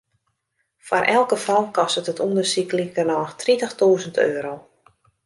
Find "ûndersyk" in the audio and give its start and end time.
2.25-2.69